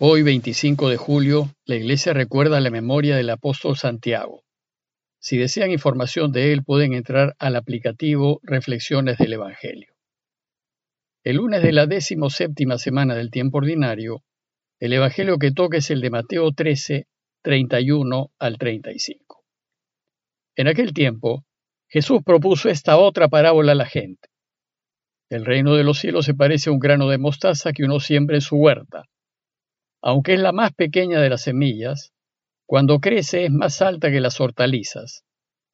Hoy, 0.00 0.22
25 0.22 0.90
de 0.90 0.96
julio, 0.96 1.50
la 1.64 1.74
Iglesia 1.74 2.12
recuerda 2.12 2.60
la 2.60 2.70
memoria 2.70 3.16
del 3.16 3.30
apóstol 3.30 3.76
Santiago. 3.76 4.44
Si 5.18 5.36
desean 5.36 5.72
información 5.72 6.30
de 6.30 6.52
él, 6.52 6.62
pueden 6.62 6.92
entrar 6.94 7.34
al 7.40 7.56
aplicativo 7.56 8.38
Reflexiones 8.44 9.18
del 9.18 9.32
Evangelio. 9.32 9.92
El 11.24 11.38
lunes 11.38 11.64
de 11.64 11.72
la 11.72 11.86
décimo 11.86 12.30
séptima 12.30 12.78
semana 12.78 13.16
del 13.16 13.32
tiempo 13.32 13.58
ordinario, 13.58 14.22
el 14.78 14.92
Evangelio 14.92 15.36
que 15.36 15.50
toca 15.50 15.78
es 15.78 15.90
el 15.90 16.00
de 16.00 16.10
Mateo 16.10 16.52
13, 16.52 17.08
31 17.42 18.30
al 18.38 18.56
35. 18.56 19.42
En 20.54 20.68
aquel 20.68 20.92
tiempo, 20.92 21.44
Jesús 21.88 22.20
propuso 22.24 22.68
esta 22.68 22.98
otra 22.98 23.26
parábola 23.26 23.72
a 23.72 23.74
la 23.74 23.86
gente. 23.86 24.28
El 25.28 25.44
reino 25.44 25.74
de 25.74 25.82
los 25.82 25.98
cielos 25.98 26.24
se 26.24 26.34
parece 26.34 26.70
a 26.70 26.72
un 26.72 26.78
grano 26.78 27.08
de 27.08 27.18
mostaza 27.18 27.72
que 27.72 27.82
uno 27.82 27.98
siembra 27.98 28.36
en 28.36 28.42
su 28.42 28.58
huerta 28.58 29.02
aunque 30.02 30.34
es 30.34 30.40
la 30.40 30.52
más 30.52 30.72
pequeña 30.72 31.20
de 31.20 31.30
las 31.30 31.42
semillas, 31.42 32.12
cuando 32.66 33.00
crece 33.00 33.46
es 33.46 33.50
más 33.50 33.82
alta 33.82 34.10
que 34.10 34.20
las 34.20 34.40
hortalizas. 34.40 35.24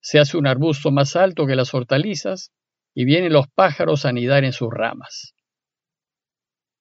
Se 0.01 0.19
hace 0.19 0.37
un 0.37 0.47
arbusto 0.47 0.91
más 0.91 1.17
alto 1.17 1.47
que 1.47 1.57
las 1.57 1.75
hortalizas 1.75 2.53
y 2.95 3.05
vienen 3.05 3.33
los 3.33 3.49
pájaros 3.49 4.05
a 4.05 4.11
anidar 4.11 4.45
en 4.45 4.53
sus 4.53 4.69
ramas. 4.73 5.35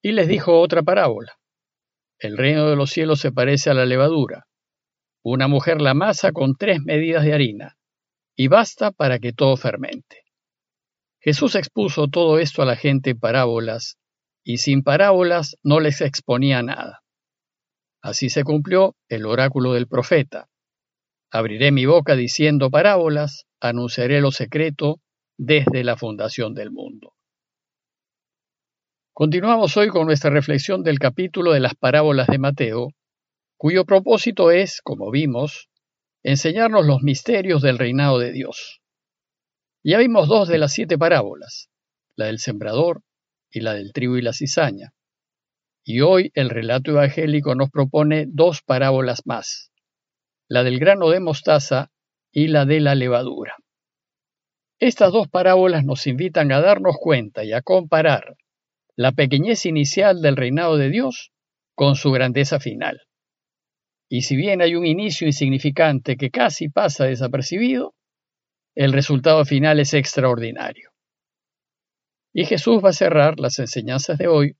Y 0.02 0.12
les 0.12 0.28
dijo 0.28 0.60
otra 0.60 0.82
parábola. 0.82 1.32
El 2.18 2.36
reino 2.36 2.68
de 2.68 2.76
los 2.76 2.90
cielos 2.90 3.20
se 3.20 3.32
parece 3.32 3.70
a 3.70 3.74
la 3.74 3.86
levadura. 3.86 4.46
Una 5.22 5.48
mujer 5.48 5.80
la 5.80 5.94
masa 5.94 6.32
con 6.32 6.54
tres 6.54 6.80
medidas 6.84 7.24
de 7.24 7.32
harina, 7.32 7.76
y 8.36 8.48
basta 8.48 8.92
para 8.92 9.18
que 9.18 9.32
todo 9.32 9.56
fermente. 9.56 10.22
Jesús 11.20 11.54
expuso 11.54 12.08
todo 12.08 12.38
esto 12.38 12.62
a 12.62 12.66
la 12.66 12.76
gente 12.76 13.10
en 13.10 13.18
parábolas, 13.18 13.98
y 14.44 14.58
sin 14.58 14.82
parábolas 14.82 15.56
no 15.62 15.80
les 15.80 16.02
exponía 16.02 16.62
nada. 16.62 17.03
Así 18.04 18.28
se 18.28 18.44
cumplió 18.44 18.96
el 19.08 19.24
oráculo 19.24 19.72
del 19.72 19.88
profeta. 19.88 20.50
Abriré 21.30 21.72
mi 21.72 21.86
boca 21.86 22.16
diciendo 22.16 22.70
parábolas, 22.70 23.46
anunciaré 23.60 24.20
lo 24.20 24.30
secreto 24.30 25.00
desde 25.38 25.84
la 25.84 25.96
fundación 25.96 26.52
del 26.52 26.70
mundo. 26.70 27.14
Continuamos 29.14 29.78
hoy 29.78 29.88
con 29.88 30.04
nuestra 30.04 30.28
reflexión 30.28 30.82
del 30.82 30.98
capítulo 30.98 31.52
de 31.52 31.60
las 31.60 31.74
parábolas 31.76 32.26
de 32.26 32.36
Mateo, 32.36 32.88
cuyo 33.56 33.86
propósito 33.86 34.50
es, 34.50 34.82
como 34.82 35.10
vimos, 35.10 35.70
enseñarnos 36.22 36.84
los 36.84 37.00
misterios 37.00 37.62
del 37.62 37.78
reinado 37.78 38.18
de 38.18 38.32
Dios. 38.32 38.82
Ya 39.82 39.96
vimos 39.96 40.28
dos 40.28 40.46
de 40.48 40.58
las 40.58 40.74
siete 40.74 40.98
parábolas, 40.98 41.70
la 42.16 42.26
del 42.26 42.38
sembrador 42.38 43.00
y 43.50 43.60
la 43.60 43.72
del 43.72 43.94
trigo 43.94 44.18
y 44.18 44.20
la 44.20 44.34
cizaña. 44.34 44.92
Y 45.84 46.00
hoy 46.00 46.32
el 46.34 46.48
relato 46.48 46.92
evangélico 46.92 47.54
nos 47.54 47.70
propone 47.70 48.24
dos 48.26 48.62
parábolas 48.62 49.26
más, 49.26 49.70
la 50.48 50.62
del 50.62 50.78
grano 50.78 51.10
de 51.10 51.20
mostaza 51.20 51.90
y 52.32 52.48
la 52.48 52.64
de 52.64 52.80
la 52.80 52.94
levadura. 52.94 53.56
Estas 54.80 55.12
dos 55.12 55.28
parábolas 55.28 55.84
nos 55.84 56.06
invitan 56.06 56.52
a 56.52 56.60
darnos 56.60 56.96
cuenta 56.98 57.44
y 57.44 57.52
a 57.52 57.60
comparar 57.60 58.36
la 58.96 59.12
pequeñez 59.12 59.66
inicial 59.66 60.22
del 60.22 60.36
reinado 60.36 60.78
de 60.78 60.88
Dios 60.88 61.32
con 61.74 61.96
su 61.96 62.10
grandeza 62.12 62.60
final. 62.60 63.02
Y 64.08 64.22
si 64.22 64.36
bien 64.36 64.62
hay 64.62 64.76
un 64.76 64.86
inicio 64.86 65.26
insignificante 65.26 66.16
que 66.16 66.30
casi 66.30 66.70
pasa 66.70 67.04
desapercibido, 67.04 67.94
el 68.74 68.92
resultado 68.92 69.44
final 69.44 69.80
es 69.80 69.92
extraordinario. 69.92 70.90
Y 72.32 72.46
Jesús 72.46 72.82
va 72.82 72.90
a 72.90 72.94
cerrar 72.94 73.38
las 73.38 73.58
enseñanzas 73.58 74.18
de 74.18 74.28
hoy 74.28 74.56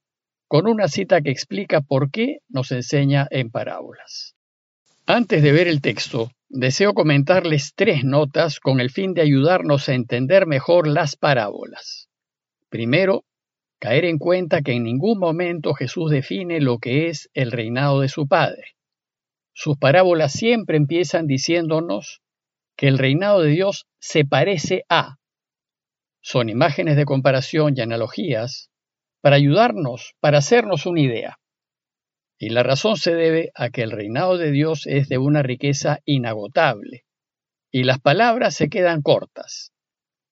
con 0.49 0.67
una 0.67 0.89
cita 0.89 1.21
que 1.23 1.31
explica 1.31 1.81
por 1.81 2.11
qué 2.11 2.39
nos 2.49 2.71
enseña 2.73 3.27
en 3.31 3.51
parábolas. 3.51 4.35
Antes 5.07 5.43
de 5.43 5.53
ver 5.53 5.69
el 5.69 5.81
texto, 5.81 6.31
deseo 6.49 6.95
comentarles 6.95 7.75
tres 7.75 8.05
notas 8.05 8.61
con 8.61 8.81
el 8.81 8.91
fin 8.91 9.13
de 9.15 9.23
ayudarnos 9.23 9.89
a 9.89 9.95
entender 9.95 10.47
mejor 10.47 10.87
las 10.87 11.17
parábolas. 11.17 12.09
Primero, 12.71 13.25
caer 13.79 14.07
en 14.07 14.19
cuenta 14.19 14.63
que 14.63 14.73
en 14.73 14.85
ningún 14.85 15.19
momento 15.19 15.75
Jesús 15.75 16.11
define 16.11 16.61
lo 16.61 16.79
que 16.79 17.09
es 17.09 17.29
el 17.35 17.53
reinado 17.53 18.01
de 18.01 18.09
su 18.09 18.27
Padre. 18.27 18.77
Sus 19.53 19.77
parábolas 19.77 20.33
siempre 20.33 20.77
empiezan 20.77 21.27
diciéndonos 21.27 22.23
que 22.77 22.89
el 22.89 22.99
reinado 22.99 23.43
de 23.43 23.51
Dios 23.51 23.87
se 23.99 24.25
parece 24.25 24.85
a. 24.89 25.17
Son 26.21 26.49
imágenes 26.49 26.97
de 26.97 27.05
comparación 27.05 27.75
y 27.77 27.83
analogías 27.83 28.71
para 29.25 29.37
ayudarnos, 29.37 30.17
para 30.21 30.37
hacernos 30.37 30.85
una 30.85 31.01
idea. 31.01 31.39
Y 32.39 32.51
la 32.51 32.63
razón 32.63 32.99
se 32.99 33.15
debe 33.15 33.53
a 33.55 33.71
que 33.71 33.81
el 33.81 33.91
reinado 33.91 34.37
de 34.37 34.51
Dios 34.51 34.87
es 34.87 35.09
de 35.09 35.17
una 35.17 35.43
riqueza 35.43 36.01
inagotable, 36.05 37.07
y 37.73 37.85
las 37.85 38.01
palabras 38.01 38.55
se 38.55 38.69
quedan 38.69 39.01
cortas. 39.01 39.73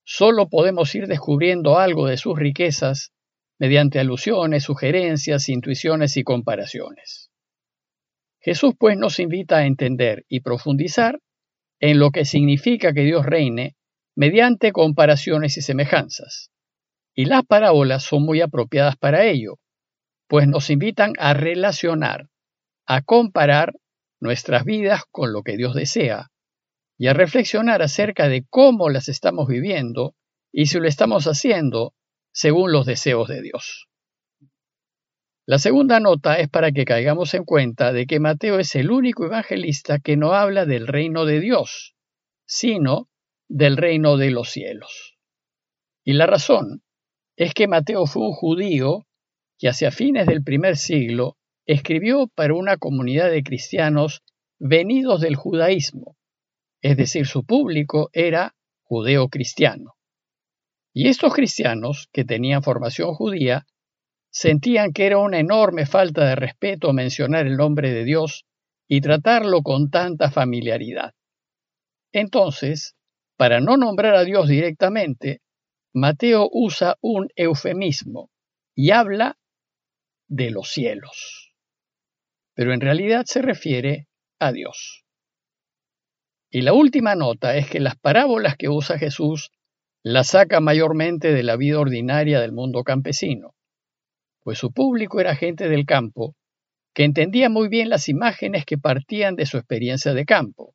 Solo 0.05 0.51
podemos 0.51 0.95
ir 0.95 1.07
descubriendo 1.07 1.79
algo 1.79 2.07
de 2.07 2.19
sus 2.19 2.39
riquezas 2.39 3.15
mediante 3.59 3.99
alusiones, 3.99 4.65
sugerencias, 4.65 5.49
intuiciones 5.49 6.19
y 6.19 6.23
comparaciones. 6.23 7.31
Jesús 8.41 8.75
pues 8.79 8.99
nos 8.99 9.21
invita 9.21 9.57
a 9.57 9.67
entender 9.67 10.27
y 10.29 10.41
profundizar 10.41 11.19
en 11.81 11.99
lo 11.99 12.11
que 12.11 12.27
significa 12.27 12.93
que 12.93 13.05
Dios 13.05 13.25
reine 13.25 13.75
mediante 14.15 14.71
comparaciones 14.71 15.57
y 15.57 15.63
semejanzas. 15.63 16.51
Y 17.15 17.27
las 17.27 17.45
parábolas 17.45 18.05
son 18.05 18.25
muy 18.25 18.41
apropiadas 18.41 18.97
para 18.97 19.25
ello, 19.25 19.59
pues 20.29 20.49
nos 20.49 20.71
invitan 20.71 21.13
a 21.19 21.35
relacionar, 21.35 22.29
a 22.87 23.03
comparar 23.03 23.75
nuestras 24.21 24.65
vidas 24.65 25.03
con 25.11 25.33
lo 25.33 25.43
que 25.43 25.57
Dios 25.57 25.75
desea 25.75 26.31
y 26.97 27.09
a 27.09 27.15
reflexionar 27.15 27.83
acerca 27.83 28.29
de 28.29 28.47
cómo 28.49 28.89
las 28.89 29.09
estamos 29.09 29.49
viviendo 29.49 30.15
y 30.53 30.67
si 30.67 30.79
lo 30.79 30.87
estamos 30.87 31.25
haciendo 31.27 31.95
según 32.33 32.73
los 32.73 32.87
deseos 32.87 33.29
de 33.29 33.43
Dios. 33.43 33.89
La 35.45 35.59
segunda 35.59 35.99
nota 35.99 36.37
es 36.37 36.49
para 36.49 36.71
que 36.71 36.85
caigamos 36.85 37.35
en 37.35 37.45
cuenta 37.45 37.93
de 37.93 38.07
que 38.07 38.21
Mateo 38.21 38.61
es 38.61 38.77
el 38.77 38.93
único 38.93 39.27
evangelista 39.27 39.99
que 39.99 40.17
no 40.17 40.33
habla 40.35 40.65
del 40.65 40.87
reino 40.87 41.25
de 41.25 41.41
Dios, 41.41 41.97
sino 42.47 43.09
del 43.49 43.77
reino 43.77 44.17
de 44.17 44.31
los 44.31 44.51
cielos. 44.51 45.19
Y 46.05 46.13
la 46.13 46.27
razón 46.27 46.83
es 47.37 47.55
que 47.55 47.69
Mateo 47.69 48.07
fue 48.07 48.27
un 48.27 48.33
judío 48.33 49.07
que 49.59 49.69
hacia 49.69 49.91
fines 49.91 50.27
del 50.27 50.43
primer 50.43 50.77
siglo 50.77 51.37
escribió 51.67 52.27
para 52.29 52.55
una 52.55 52.77
comunidad 52.77 53.31
de 53.31 53.43
cristianos 53.43 54.23
venidos 54.59 55.21
del 55.21 55.37
judaísmo, 55.37 56.17
es 56.83 56.97
decir, 56.97 57.27
su 57.27 57.45
público 57.45 58.11
era 58.13 58.55
judeo-cristiano. 58.83 59.95
Y 60.93 61.09
estos 61.09 61.33
cristianos, 61.33 62.09
que 62.13 62.25
tenían 62.25 62.63
formación 62.63 63.15
judía, 63.15 63.67
sentían 64.31 64.93
que 64.93 65.07
era 65.07 65.19
una 65.19 65.39
enorme 65.39 65.87
falta 65.87 66.27
de 66.27 66.35
respeto 66.35 66.93
mencionar 66.93 67.47
el 67.47 67.57
nombre 67.57 67.93
de 67.93 68.05
Dios 68.05 68.45
y 68.89 69.01
tratarlo 69.01 69.63
con 69.63 69.91
tanta 69.91 70.31
familiaridad. 70.31 71.15
Entonces, 72.13 72.95
para 73.37 73.61
no 73.61 73.77
nombrar 73.77 74.15
a 74.15 74.25
Dios 74.25 74.49
directamente, 74.49 75.41
Mateo 75.95 76.49
usa 76.51 76.97
un 77.03 77.29
eufemismo 77.37 78.31
y 78.75 78.93
habla 78.93 79.39
de 80.27 80.51
los 80.51 80.71
cielos, 80.71 81.55
pero 82.55 82.73
en 82.73 82.81
realidad 82.81 83.25
se 83.27 83.43
refiere 83.43 84.09
a 84.39 84.53
Dios. 84.53 85.05
Y 86.51 86.63
la 86.63 86.73
última 86.73 87.15
nota 87.15 87.57
es 87.57 87.69
que 87.69 87.79
las 87.79 87.97
parábolas 87.97 88.57
que 88.57 88.71
usa 88.71 88.99
Jesús 88.99 89.51
las 90.03 90.29
saca 90.29 90.61
mayormente 90.61 91.33
de 91.33 91.43
la 91.43 91.57
vida 91.57 91.79
ordinaria 91.79 92.41
del 92.41 92.53
mundo 92.53 92.85
campesino, 92.85 93.55
pues 94.41 94.59
su 94.59 94.73
público 94.73 95.21
era 95.21 95.37
gente 95.37 95.69
del 95.69 95.85
campo 95.85 96.37
que 96.95 97.05
entendía 97.05 97.51
muy 97.51 97.69
bien 97.69 97.91
las 97.91 98.09
imágenes 98.09 98.65
que 98.65 98.79
partían 98.79 99.37
de 99.37 99.47
su 99.47 99.59
experiencia 99.59 100.15
de 100.15 100.25
campo, 100.25 100.75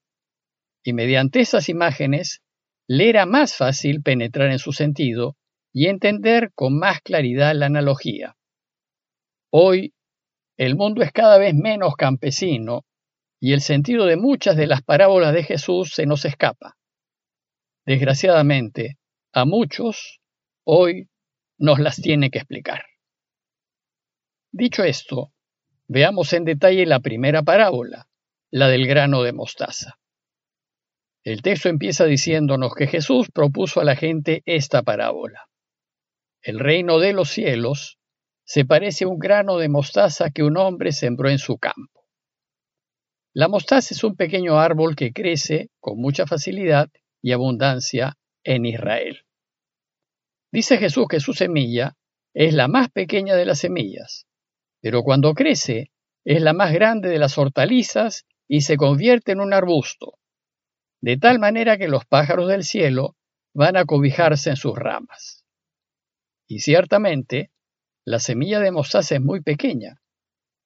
y 0.83 0.93
mediante 0.93 1.41
esas 1.41 1.69
imágenes 1.69 2.41
le 2.87 3.09
era 3.09 3.25
más 3.25 3.55
fácil 3.55 4.01
penetrar 4.01 4.49
en 4.51 4.59
su 4.59 4.71
sentido 4.71 5.35
y 5.73 5.87
entender 5.87 6.51
con 6.55 6.79
más 6.79 7.01
claridad 7.01 7.53
la 7.53 7.65
analogía. 7.65 8.37
Hoy, 9.51 9.93
el 10.57 10.75
mundo 10.75 11.03
es 11.03 11.11
cada 11.11 11.37
vez 11.37 11.53
menos 11.53 11.95
campesino 11.95 12.85
y 13.39 13.53
el 13.53 13.61
sentido 13.61 14.05
de 14.05 14.17
muchas 14.17 14.55
de 14.55 14.67
las 14.67 14.81
parábolas 14.81 15.33
de 15.33 15.43
Jesús 15.43 15.91
se 15.93 16.05
nos 16.05 16.25
escapa. 16.25 16.77
Desgraciadamente, 17.85 18.97
a 19.33 19.45
muchos 19.45 20.19
hoy 20.63 21.09
nos 21.57 21.79
las 21.79 21.97
tiene 21.97 22.31
que 22.31 22.39
explicar. 22.39 22.83
Dicho 24.51 24.83
esto, 24.83 25.33
veamos 25.87 26.33
en 26.33 26.45
detalle 26.45 26.85
la 26.85 26.99
primera 26.99 27.43
parábola, 27.43 28.07
la 28.49 28.67
del 28.69 28.87
grano 28.87 29.23
de 29.23 29.33
mostaza. 29.33 29.99
El 31.27 31.41
texto 31.41 31.67
empieza 31.67 32.05
diciéndonos 32.05 32.73
que 32.73 32.87
Jesús 32.87 33.27
propuso 33.33 33.81
a 33.81 33.83
la 33.83 33.97
gente 33.97 34.43
esta 34.45 34.83
parábola. 34.83 35.49
El 36.41 36.57
reino 36.57 36.99
de 36.99 37.11
los 37.11 37.27
cielos 37.27 37.99
se 38.45 38.63
parece 38.63 39.03
a 39.03 39.09
un 39.09 39.19
grano 39.19 39.57
de 39.57 39.67
mostaza 39.67 40.29
que 40.29 40.43
un 40.43 40.55
hombre 40.55 40.93
sembró 40.93 41.29
en 41.29 41.37
su 41.37 41.57
campo. 41.57 42.05
La 43.33 43.49
mostaza 43.49 43.93
es 43.93 44.05
un 44.05 44.15
pequeño 44.15 44.57
árbol 44.57 44.95
que 44.95 45.11
crece 45.11 45.69
con 45.81 45.99
mucha 45.99 46.25
facilidad 46.25 46.87
y 47.21 47.33
abundancia 47.33 48.17
en 48.45 48.65
Israel. 48.65 49.25
Dice 50.49 50.77
Jesús 50.77 51.07
que 51.09 51.19
su 51.19 51.33
semilla 51.33 51.97
es 52.33 52.53
la 52.53 52.69
más 52.69 52.89
pequeña 52.89 53.35
de 53.35 53.43
las 53.43 53.59
semillas, 53.59 54.27
pero 54.79 55.03
cuando 55.03 55.33
crece 55.33 55.91
es 56.23 56.41
la 56.41 56.53
más 56.53 56.71
grande 56.71 57.09
de 57.09 57.19
las 57.19 57.37
hortalizas 57.37 58.25
y 58.47 58.61
se 58.61 58.77
convierte 58.77 59.33
en 59.33 59.41
un 59.41 59.51
arbusto, 59.53 60.16
de 61.01 61.17
tal 61.17 61.39
manera 61.39 61.77
que 61.77 61.87
los 61.87 62.05
pájaros 62.05 62.47
del 62.47 62.63
cielo 62.63 63.15
van 63.53 63.77
a 63.77 63.85
cobijarse 63.85 64.49
en 64.49 64.55
sus 64.55 64.75
ramas. 64.75 65.45
Y 66.47 66.59
ciertamente, 66.59 67.51
la 68.05 68.19
semilla 68.19 68.59
de 68.59 68.71
mostaza 68.71 69.15
es 69.15 69.21
muy 69.21 69.41
pequeña. 69.41 70.01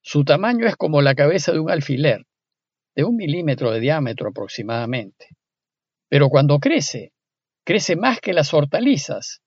Su 0.01 0.24
tamaño 0.24 0.68
es 0.68 0.75
como 0.75 1.01
la 1.01 1.16
cabeza 1.16 1.51
de 1.51 1.60
un 1.60 1.72
alfiler, 1.72 2.25
de 2.95 3.04
un 3.04 3.16
milímetro 3.16 3.72
de 3.72 3.80
diámetro 3.80 4.30
aproximadamente. 4.30 5.30
Pero 6.10 6.30
cuando 6.30 6.60
crece, 6.60 7.13
crece 7.63 7.95
más 7.95 8.19
que 8.19 8.33
las 8.33 8.54
hortalizas, 8.54 9.42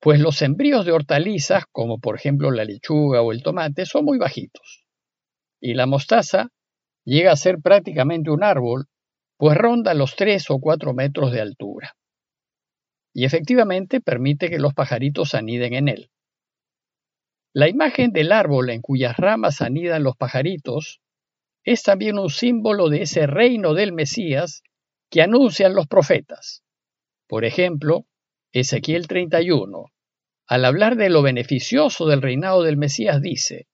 pues 0.00 0.20
los 0.20 0.36
sembríos 0.36 0.84
de 0.86 0.92
hortalizas, 0.92 1.64
como 1.70 1.98
por 1.98 2.16
ejemplo 2.16 2.50
la 2.50 2.64
lechuga 2.64 3.22
o 3.22 3.32
el 3.32 3.42
tomate, 3.42 3.86
son 3.86 4.04
muy 4.04 4.18
bajitos. 4.18 4.84
Y 5.60 5.74
la 5.74 5.86
mostaza 5.86 6.48
llega 7.04 7.32
a 7.32 7.36
ser 7.36 7.58
prácticamente 7.62 8.30
un 8.30 8.42
árbol, 8.44 8.86
pues 9.36 9.56
ronda 9.56 9.94
los 9.94 10.16
3 10.16 10.50
o 10.50 10.58
4 10.58 10.94
metros 10.94 11.32
de 11.32 11.40
altura. 11.40 11.96
Y 13.12 13.24
efectivamente 13.24 14.00
permite 14.00 14.50
que 14.50 14.58
los 14.58 14.74
pajaritos 14.74 15.34
aniden 15.34 15.74
en 15.74 15.88
él. 15.88 16.10
La 17.52 17.68
imagen 17.68 18.12
del 18.12 18.32
árbol 18.32 18.70
en 18.70 18.82
cuyas 18.82 19.16
ramas 19.16 19.62
anidan 19.62 20.02
los 20.02 20.16
pajaritos 20.16 21.00
es 21.64 21.82
también 21.82 22.18
un 22.18 22.30
símbolo 22.30 22.90
de 22.90 23.02
ese 23.02 23.26
reino 23.26 23.74
del 23.74 23.92
Mesías 23.92 24.62
que 25.10 25.22
anuncian 25.22 25.74
los 25.74 25.86
profetas. 25.86 26.62
Por 27.26 27.44
ejemplo, 27.44 28.06
Ezequiel 28.52 29.08
31, 29.08 29.86
al 30.46 30.64
hablar 30.64 30.96
de 30.96 31.10
lo 31.10 31.22
beneficioso 31.22 32.06
del 32.06 32.22
reinado 32.22 32.62
del 32.62 32.76
Mesías, 32.76 33.20
dice, 33.20 33.66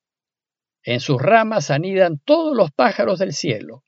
En 0.83 1.01
sus 1.01 1.21
ramas 1.21 1.71
anidan 1.71 2.19
todos 2.19 2.57
los 2.57 2.71
pájaros 2.71 3.19
del 3.19 3.33
cielo, 3.33 3.85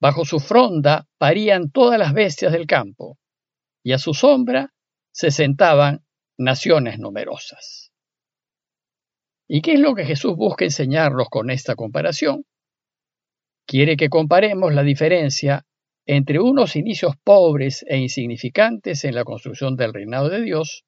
bajo 0.00 0.24
su 0.24 0.40
fronda 0.40 1.06
parían 1.18 1.70
todas 1.70 1.98
las 1.98 2.12
bestias 2.12 2.52
del 2.52 2.66
campo, 2.66 3.18
y 3.82 3.92
a 3.92 3.98
su 3.98 4.14
sombra 4.14 4.72
se 5.12 5.30
sentaban 5.30 6.04
naciones 6.38 6.98
numerosas. 6.98 7.92
¿Y 9.48 9.62
qué 9.62 9.74
es 9.74 9.80
lo 9.80 9.94
que 9.94 10.04
Jesús 10.04 10.36
busca 10.36 10.64
enseñarnos 10.64 11.28
con 11.30 11.50
esta 11.50 11.76
comparación? 11.76 12.44
Quiere 13.66 13.96
que 13.96 14.08
comparemos 14.08 14.74
la 14.74 14.82
diferencia 14.82 15.64
entre 16.04 16.40
unos 16.40 16.76
inicios 16.76 17.14
pobres 17.22 17.84
e 17.88 17.96
insignificantes 17.98 19.04
en 19.04 19.14
la 19.14 19.24
construcción 19.24 19.76
del 19.76 19.92
reinado 19.92 20.28
de 20.28 20.42
Dios 20.42 20.84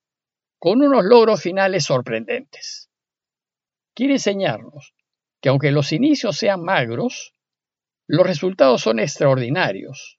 con 0.59 0.83
unos 0.83 1.05
logros 1.05 1.43
finales 1.43 1.85
sorprendentes. 1.85 2.91
Quiere 3.95 4.15
enseñarnos 4.15 4.95
que 5.41 5.49
aunque 5.49 5.71
los 5.71 5.93
inicios 5.93 6.37
sean 6.37 6.63
magros, 6.63 7.35
los 8.09 8.27
resultados 8.27 8.81
son 8.81 8.99
extraordinarios. 8.99 10.19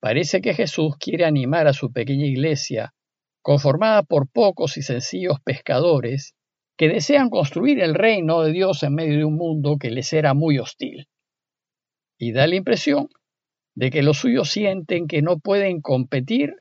Parece 0.00 0.40
que 0.40 0.54
Jesús 0.54 0.96
quiere 0.98 1.24
animar 1.24 1.66
a 1.66 1.72
su 1.72 1.92
pequeña 1.92 2.26
iglesia, 2.26 2.94
conformada 3.42 4.04
por 4.04 4.30
pocos 4.30 4.76
y 4.76 4.82
sencillos 4.82 5.40
pescadores, 5.44 6.34
que 6.76 6.88
desean 6.88 7.28
construir 7.28 7.80
el 7.80 7.94
reino 7.94 8.42
de 8.42 8.52
Dios 8.52 8.84
en 8.84 8.94
medio 8.94 9.18
de 9.18 9.24
un 9.24 9.36
mundo 9.36 9.76
que 9.78 9.90
les 9.90 10.12
era 10.12 10.32
muy 10.32 10.58
hostil 10.58 11.08
y 12.18 12.32
da 12.32 12.46
la 12.46 12.56
impresión 12.56 13.08
de 13.74 13.90
que 13.90 14.02
los 14.02 14.18
suyos 14.18 14.50
sienten 14.50 15.06
que 15.06 15.22
no 15.22 15.38
pueden 15.38 15.80
competir 15.80 16.54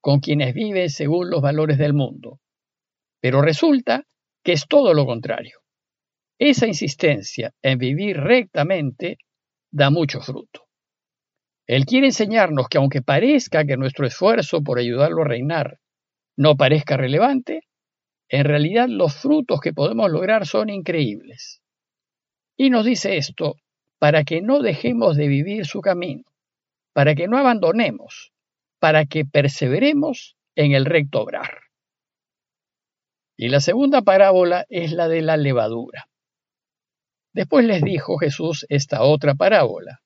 con 0.00 0.20
quienes 0.20 0.54
viven 0.54 0.88
según 0.88 1.30
los 1.30 1.42
valores 1.42 1.78
del 1.78 1.94
mundo. 1.94 2.40
Pero 3.20 3.42
resulta 3.42 4.04
que 4.44 4.52
es 4.52 4.66
todo 4.68 4.94
lo 4.94 5.04
contrario. 5.04 5.58
Esa 6.38 6.66
insistencia 6.66 7.52
en 7.60 7.78
vivir 7.78 8.16
rectamente 8.18 9.18
da 9.70 9.90
mucho 9.90 10.20
fruto. 10.20 10.66
Él 11.66 11.84
quiere 11.86 12.06
enseñarnos 12.06 12.68
que 12.68 12.78
aunque 12.78 13.02
parezca 13.02 13.64
que 13.64 13.76
nuestro 13.76 14.06
esfuerzo 14.06 14.62
por 14.62 14.78
ayudarlo 14.78 15.22
a 15.22 15.28
reinar 15.28 15.78
no 16.36 16.56
parezca 16.56 16.96
relevante, 16.96 17.62
en 18.28 18.44
realidad 18.44 18.88
los 18.88 19.14
frutos 19.14 19.60
que 19.60 19.72
podemos 19.72 20.10
lograr 20.10 20.46
son 20.46 20.68
increíbles. 20.68 21.62
Y 22.56 22.70
nos 22.70 22.84
dice 22.84 23.16
esto 23.16 23.56
para 23.98 24.24
que 24.24 24.42
no 24.42 24.60
dejemos 24.60 25.16
de 25.16 25.28
vivir 25.28 25.66
su 25.66 25.80
camino, 25.80 26.24
para 26.92 27.14
que 27.14 27.28
no 27.28 27.38
abandonemos, 27.38 28.32
para 28.80 29.04
que 29.04 29.24
perseveremos 29.24 30.36
en 30.56 30.72
el 30.72 30.86
recto 30.86 31.20
obrar. 31.22 31.60
Y 33.36 33.48
la 33.48 33.60
segunda 33.60 34.02
parábola 34.02 34.66
es 34.68 34.92
la 34.92 35.08
de 35.08 35.22
la 35.22 35.36
levadura. 35.36 36.09
Después 37.32 37.64
les 37.64 37.82
dijo 37.82 38.18
Jesús 38.18 38.66
esta 38.68 39.02
otra 39.02 39.34
parábola. 39.34 40.00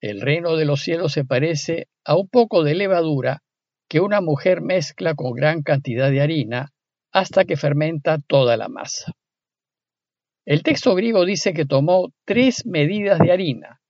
El 0.00 0.20
reino 0.20 0.56
de 0.56 0.64
los 0.64 0.80
cielos 0.80 1.12
se 1.12 1.24
parece 1.24 1.88
a 2.04 2.16
un 2.16 2.28
poco 2.28 2.62
de 2.62 2.74
levadura 2.74 3.42
que 3.88 4.00
una 4.00 4.20
mujer 4.20 4.60
mezcla 4.60 5.14
con 5.14 5.32
gran 5.32 5.62
cantidad 5.62 6.10
de 6.10 6.20
harina 6.20 6.72
hasta 7.12 7.44
que 7.44 7.56
fermenta 7.56 8.18
toda 8.26 8.56
la 8.56 8.68
masa. 8.68 9.12
El 10.46 10.62
texto 10.62 10.94
griego 10.94 11.26
dice 11.26 11.52
que 11.52 11.66
tomó 11.66 12.12
tres 12.24 12.64
medidas 12.64 13.18
de 13.18 13.32
harina. 13.32 13.80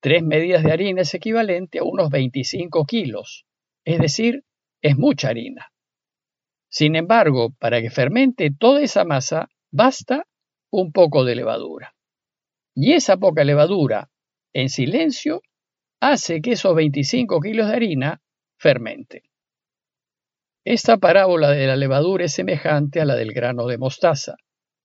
Tres 0.00 0.22
medidas 0.22 0.64
de 0.64 0.72
harina 0.72 1.02
es 1.02 1.14
equivalente 1.14 1.80
a 1.80 1.84
unos 1.84 2.10
25 2.10 2.84
kilos, 2.84 3.44
es 3.84 3.98
decir, 3.98 4.44
es 4.80 4.96
mucha 4.96 5.28
harina. 5.28 5.72
Sin 6.68 6.96
embargo, 6.96 7.54
para 7.58 7.80
que 7.80 7.90
fermente 7.90 8.50
toda 8.56 8.82
esa 8.82 9.04
masa, 9.04 9.48
basta 9.70 10.24
un 10.70 10.92
poco 10.92 11.24
de 11.24 11.34
levadura. 11.34 11.94
Y 12.74 12.92
esa 12.92 13.16
poca 13.16 13.44
levadura, 13.44 14.10
en 14.52 14.68
silencio, 14.68 15.42
hace 16.00 16.40
que 16.40 16.52
esos 16.52 16.74
25 16.74 17.40
kilos 17.40 17.68
de 17.68 17.74
harina 17.74 18.22
fermenten. 18.58 19.22
Esta 20.64 20.98
parábola 20.98 21.50
de 21.50 21.66
la 21.66 21.76
levadura 21.76 22.26
es 22.26 22.34
semejante 22.34 23.00
a 23.00 23.04
la 23.04 23.14
del 23.14 23.32
grano 23.32 23.66
de 23.66 23.78
mostaza. 23.78 24.36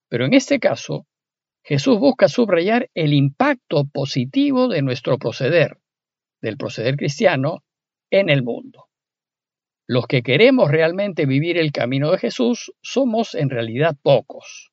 Pero 0.10 0.26
en 0.26 0.34
este 0.34 0.60
caso, 0.60 1.08
Jesús 1.64 2.00
busca 2.00 2.28
subrayar 2.28 2.90
el 2.94 3.14
impacto 3.14 3.86
positivo 3.86 4.68
de 4.68 4.82
nuestro 4.82 5.18
proceder, 5.18 5.78
del 6.42 6.58
proceder 6.58 6.98
cristiano, 6.98 7.64
en 8.12 8.30
el 8.30 8.44
mundo. 8.44 8.86
Los 9.88 10.08
que 10.08 10.24
queremos 10.24 10.72
realmente 10.72 11.26
vivir 11.26 11.58
el 11.58 11.72
camino 11.72 12.12
de 12.12 12.18
Jesús 12.18 12.74
somos 12.82 13.36
en 13.36 13.50
realidad 13.50 13.96
pocos. 14.02 14.73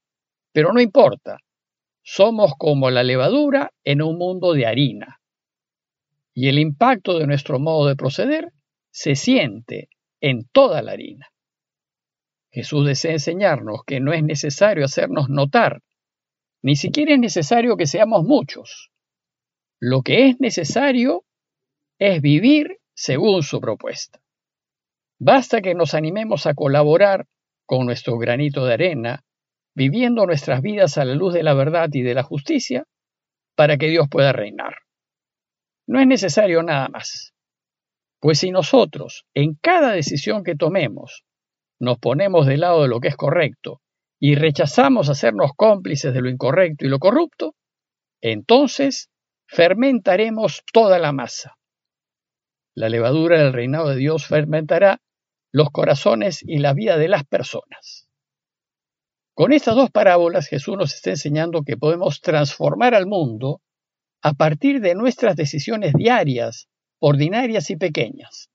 Pero 0.53 0.73
no 0.73 0.81
importa, 0.81 1.39
somos 2.03 2.53
como 2.59 2.91
la 2.91 3.03
levadura 3.03 3.73
en 3.85 4.03
un 4.03 4.19
mundo 4.19 4.53
de 4.53 4.67
harina. 4.67 5.21
Y 6.35 6.49
el 6.49 6.59
impacto 6.59 7.19
de 7.19 7.27
nuestro 7.27 7.59
modo 7.59 7.87
de 7.87 7.97
proceder 7.97 8.53
se 8.91 9.15
siente 9.15 9.89
en 10.21 10.49
toda 10.53 10.83
la 10.83 10.93
harina. 10.93 11.29
Jesús 12.53 12.87
desea 12.87 13.13
enseñarnos 13.13 13.85
que 13.87 14.01
no 14.01 14.13
es 14.13 14.25
necesario 14.25 14.85
hacernos 14.85 15.29
notar, 15.29 15.83
ni 16.63 16.77
siquiera 16.77 17.15
es 17.15 17.19
necesario 17.19 17.77
que 17.77 17.87
seamos 17.87 18.25
muchos. 18.25 18.91
Lo 19.79 20.03
que 20.03 20.29
es 20.29 20.41
necesario 20.41 21.25
es 21.99 22.21
vivir 22.21 22.79
según 22.93 23.43
su 23.43 23.61
propuesta. 23.61 24.21
Basta 25.19 25.63
que 25.63 25.75
nos 25.75 25.95
animemos 25.95 26.47
a 26.47 26.55
colaborar 26.55 27.27
con 27.67 27.87
nuestro 27.87 28.19
granito 28.19 28.65
de 28.65 28.75
arena, 28.75 29.25
viviendo 29.75 30.27
nuestras 30.27 30.63
vidas 30.63 30.99
a 30.99 31.05
la 31.05 31.15
luz 31.15 31.35
de 31.35 31.43
la 31.43 31.55
verdad 31.55 31.89
y 31.93 32.03
de 32.03 32.15
la 32.15 32.23
justicia, 32.23 32.85
para 33.57 33.77
que 33.77 33.89
Dios 33.89 34.07
pueda 34.11 34.33
reinar. 34.33 34.77
No 35.87 36.01
es 36.01 36.07
necesario 36.07 36.63
nada 36.63 36.89
más. 36.89 37.35
Pues 38.21 38.39
si 38.39 38.51
nosotros, 38.51 39.27
en 39.35 39.55
cada 39.55 39.93
decisión 39.93 40.45
que 40.45 40.55
tomemos, 40.55 41.25
nos 41.81 41.99
ponemos 41.99 42.47
del 42.47 42.61
lado 42.61 42.83
de 42.83 42.89
lo 42.89 43.01
que 43.01 43.09
es 43.09 43.17
correcto 43.17 43.81
y 44.21 44.35
rechazamos 44.35 45.09
hacernos 45.09 45.53
cómplices 45.57 46.13
de 46.13 46.21
lo 46.21 46.29
incorrecto 46.29 46.85
y 46.85 46.89
lo 46.89 46.99
corrupto, 46.99 47.55
entonces 48.21 49.11
fermentaremos 49.49 50.63
toda 50.73 50.99
la 50.99 51.13
masa. 51.13 51.57
La 52.75 52.91
levadura 52.91 53.39
del 53.43 53.53
reinado 53.53 53.89
de 53.89 53.97
Dios 53.97 54.27
fermentará 54.27 55.01
los 55.53 55.71
corazones 55.71 56.43
y 56.47 56.59
la 56.59 56.75
vida 56.75 56.99
de 56.99 57.09
las 57.09 57.25
personas. 57.25 58.10
Con 59.35 59.53
estas 59.53 59.75
dos 59.77 59.91
parábolas 59.91 60.49
Jesús 60.49 60.77
nos 60.77 60.95
está 60.95 61.11
enseñando 61.11 61.63
que 61.63 61.77
podemos 61.77 62.21
transformar 62.21 62.95
al 62.95 63.07
mundo 63.07 63.61
a 64.23 64.35
partir 64.35 64.81
de 64.81 64.95
nuestras 64.95 65.37
decisiones 65.37 65.95
diarias, 65.95 66.69
ordinarias 66.99 67.71
y 67.71 67.77
pequeñas. 67.77 68.51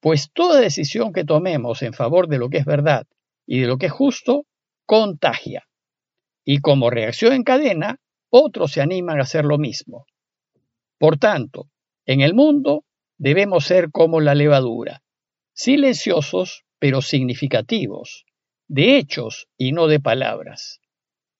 Pues 0.00 0.30
toda 0.32 0.60
decisión 0.60 1.12
que 1.12 1.24
tomemos 1.24 1.82
en 1.82 1.92
favor 1.92 2.28
de 2.28 2.38
lo 2.38 2.48
que 2.48 2.58
es 2.58 2.64
verdad 2.64 3.06
y 3.46 3.60
de 3.60 3.66
lo 3.66 3.78
que 3.78 3.86
es 3.86 3.92
justo 3.92 4.46
contagia, 4.86 5.66
y 6.44 6.60
como 6.60 6.90
reacción 6.90 7.32
en 7.32 7.42
cadena, 7.42 7.98
otros 8.30 8.72
se 8.72 8.82
animan 8.82 9.18
a 9.18 9.22
hacer 9.22 9.44
lo 9.44 9.58
mismo. 9.58 10.06
Por 10.98 11.18
tanto, 11.18 11.70
en 12.06 12.20
el 12.20 12.34
mundo 12.34 12.84
debemos 13.16 13.64
ser 13.64 13.90
como 13.90 14.20
la 14.20 14.34
levadura, 14.34 15.02
silenciosos 15.54 16.64
pero 16.78 17.00
significativos, 17.00 18.26
de 18.74 18.96
hechos 18.98 19.46
y 19.56 19.70
no 19.70 19.86
de 19.86 20.00
palabras. 20.00 20.80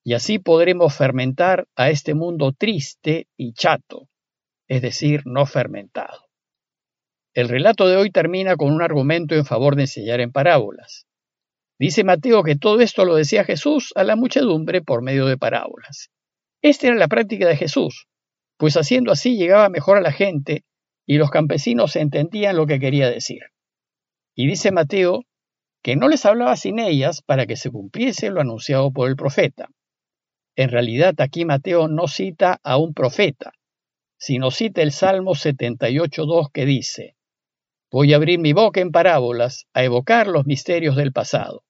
Y 0.05 0.15
así 0.15 0.39
podremos 0.39 0.95
fermentar 0.95 1.67
a 1.75 1.91
este 1.91 2.15
mundo 2.15 2.53
triste 2.53 3.27
y 3.37 3.55
chato, 3.55 4.09
es 4.69 4.83
decir, 4.83 5.23
no 5.25 5.45
fermentado. 5.45 6.29
El 7.35 7.49
relato 7.49 7.89
de 7.89 7.97
hoy 7.97 8.13
termina 8.13 8.55
con 8.55 8.73
un 8.73 8.83
argumento 8.83 9.35
en 9.35 9.45
favor 9.45 9.75
de 9.75 9.83
enseñar 9.83 10.21
en 10.21 10.31
parábolas. 10.31 11.09
Dice 11.77 12.05
Mateo 12.05 12.45
que 12.45 12.55
todo 12.55 12.81
esto 12.81 13.05
lo 13.05 13.17
decía 13.17 13.43
Jesús 13.43 13.93
a 13.97 14.05
la 14.05 14.15
muchedumbre 14.15 14.81
por 14.81 15.03
medio 15.03 15.27
de 15.27 15.37
parábolas. 15.37 16.11
Esta 16.63 16.87
era 16.87 16.97
la 16.97 17.09
práctica 17.09 17.49
de 17.49 17.57
Jesús, 17.57 18.07
pues 18.59 18.77
haciendo 18.77 19.11
así 19.11 19.37
llegaba 19.37 19.69
mejor 19.71 19.99
a 19.99 20.03
la 20.03 20.13
gente 20.13 20.63
y 21.05 21.19
los 21.19 21.31
campesinos 21.31 21.97
entendían 21.97 22.55
lo 22.55 22.69
que 22.69 22.79
quería 22.79 23.11
decir. 23.11 23.41
Y 24.37 24.47
dice 24.47 24.71
Mateo 24.71 25.25
que 25.85 25.97
no 25.97 26.09
les 26.09 26.25
hablaba 26.25 26.57
sin 26.57 26.79
ellas 26.79 27.21
para 27.21 27.45
que 27.45 27.57
se 27.57 27.71
cumpliese 27.71 28.31
lo 28.31 28.41
anunciado 28.41 28.91
por 28.91 29.07
el 29.11 29.17
profeta. 29.17 29.69
En 30.57 30.71
realidad 30.71 31.15
aquí 31.19 31.45
Mateo 31.45 31.89
no 31.89 32.09
cita 32.09 32.59
a 32.63 32.79
un 32.79 32.95
profeta, 32.95 33.53
sino 34.17 34.51
cita 34.51 34.81
el 34.81 34.93
Salmo 34.93 35.33
78.2 35.33 36.51
que 36.53 36.65
dice, 36.65 37.17
Voy 37.93 38.15
a 38.15 38.17
abrir 38.17 38.39
mi 38.39 38.55
boca 38.55 38.81
en 38.81 38.93
parábolas, 38.93 39.67
a 39.75 39.85
evocar 39.85 40.27
los 40.27 40.47
misterios 40.47 40.97
del 40.97 41.13
pasado. 41.13 41.65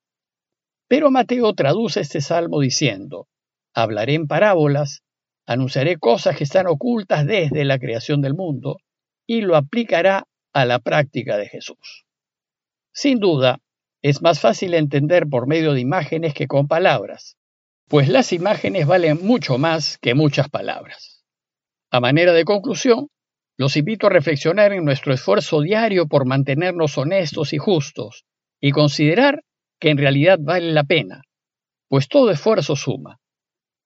Pero 0.87 1.11
Mateo 1.11 1.52
traduce 1.54 2.00
este 2.00 2.21
salmo 2.21 2.61
diciendo, 2.61 3.26
hablaré 3.75 4.14
en 4.14 4.28
parábolas, 4.28 5.02
anunciaré 5.44 5.99
cosas 5.99 6.37
que 6.37 6.44
están 6.44 6.68
ocultas 6.68 7.26
desde 7.26 7.64
la 7.64 7.80
creación 7.80 8.21
del 8.21 8.35
mundo, 8.35 8.76
y 9.26 9.40
lo 9.40 9.56
aplicará 9.56 10.28
a 10.52 10.64
la 10.66 10.78
práctica 10.78 11.37
de 11.37 11.49
Jesús. 11.49 12.06
Sin 12.92 13.18
duda, 13.18 13.59
es 14.05 14.21
más 14.21 14.39
fácil 14.39 14.75
entender 14.75 15.27
por 15.31 15.47
medio 15.47 15.73
de 15.73 15.81
imágenes 15.81 16.35
que 16.35 16.47
con 16.47 16.69
palabras, 16.69 17.39
pues 17.89 18.07
las 18.07 18.35
imágenes 18.35 18.87
valen 18.87 19.25
mucho 19.25 19.57
más 19.57 19.97
que 19.97 20.13
muchas 20.13 20.51
palabras. 20.51 21.25
A 21.91 22.01
manera 22.01 22.35
de 22.35 22.45
conclusión, 22.45 23.09
los 23.57 23.79
invito 23.79 24.07
a 24.07 24.11
reflexionar 24.11 24.75
en 24.75 24.85
nuestro 24.85 25.15
esfuerzo 25.15 25.63
diario 25.63 26.07
por 26.07 26.27
mantenernos 26.27 26.99
honestos 26.99 27.55
y 27.55 27.59
justos 27.59 28.27
y 28.61 28.73
considerar 28.73 29.41
que 29.81 29.89
en 29.89 29.97
realidad 29.97 30.39
vale 30.39 30.71
la 30.73 30.85
pena, 30.85 31.23
pues 31.89 32.07
todo 32.07 32.31
esfuerzo 32.31 32.77
suma. 32.77 33.21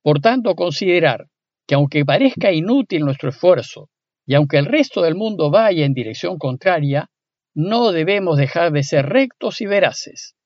Por 0.02 0.18
tanto, 0.18 0.56
considerar 0.56 1.28
que 1.64 1.76
aunque 1.76 2.04
parezca 2.04 2.50
inútil 2.50 3.04
nuestro 3.04 3.28
esfuerzo 3.28 3.88
y 4.26 4.34
aunque 4.34 4.58
el 4.58 4.66
resto 4.66 5.00
del 5.00 5.14
mundo 5.14 5.48
vaya 5.52 5.86
en 5.86 5.94
dirección 5.94 6.38
contraria, 6.38 7.08
no 7.54 7.92
debemos 7.92 8.36
dejar 8.36 8.72
de 8.72 8.82
ser 8.82 9.06
rectos 9.06 9.60
y 9.60 9.66
veraces. 9.66 10.36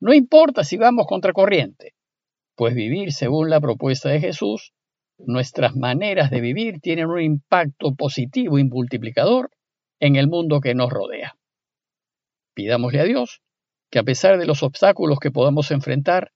No 0.00 0.14
importa 0.14 0.64
si 0.64 0.76
vamos 0.76 1.06
contracorriente, 1.06 1.94
pues 2.54 2.74
vivir 2.74 3.12
según 3.12 3.50
la 3.50 3.60
propuesta 3.60 4.08
de 4.08 4.20
Jesús 4.20 4.72
nuestras 5.18 5.76
maneras 5.76 6.30
de 6.30 6.40
vivir 6.40 6.80
tienen 6.80 7.06
un 7.06 7.20
impacto 7.20 7.94
positivo 7.94 8.58
y 8.58 8.64
multiplicador 8.64 9.50
en 10.00 10.16
el 10.16 10.28
mundo 10.28 10.60
que 10.60 10.74
nos 10.74 10.90
rodea. 10.90 11.36
Pidámosle 12.54 13.00
a 13.00 13.04
Dios 13.04 13.42
que 13.90 13.98
a 13.98 14.02
pesar 14.02 14.38
de 14.38 14.46
los 14.46 14.62
obstáculos 14.62 15.18
que 15.18 15.30
podamos 15.30 15.70
enfrentar, 15.70 16.32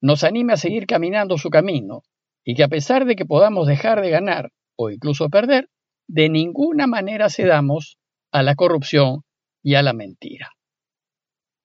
nos 0.00 0.24
anime 0.24 0.52
a 0.52 0.56
seguir 0.56 0.86
caminando 0.86 1.38
su 1.38 1.50
camino 1.50 2.02
y 2.44 2.54
que 2.54 2.62
a 2.62 2.68
pesar 2.68 3.04
de 3.04 3.16
que 3.16 3.26
podamos 3.26 3.66
dejar 3.66 4.00
de 4.00 4.10
ganar 4.10 4.52
o 4.76 4.90
incluso 4.90 5.28
perder, 5.28 5.68
de 6.06 6.28
ninguna 6.28 6.86
manera 6.86 7.28
cedamos 7.28 7.98
a 8.30 8.42
la 8.42 8.54
corrupción 8.54 9.22
y 9.62 9.74
a 9.74 9.82
la 9.82 9.92
mentira. 9.92 10.50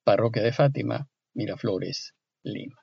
Parroquia 0.05 0.43
de 0.43 0.53
Fátima, 0.53 1.09
Miraflores, 1.33 2.15
Lima. 2.43 2.82